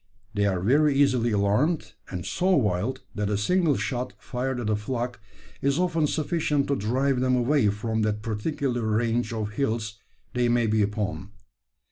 They 0.33 0.47
are 0.47 0.59
very 0.61 0.95
easily 0.95 1.29
alarmed, 1.31 1.93
and 2.09 2.25
so 2.25 2.49
wild, 2.55 3.03
that 3.13 3.29
a 3.29 3.37
single 3.37 3.77
shot 3.77 4.13
fired 4.17 4.59
at 4.59 4.71
a 4.71 4.75
flock 4.75 5.19
is 5.61 5.77
often 5.77 6.07
sufficient 6.07 6.67
to 6.69 6.75
drive 6.75 7.19
them 7.19 7.35
away 7.35 7.67
from 7.69 8.01
that 8.01 8.23
particular 8.23 8.81
range 8.81 9.31
of 9.31 9.51
hills 9.51 9.99
they 10.33 10.49
may 10.49 10.65
be 10.65 10.81
upon. 10.81 11.33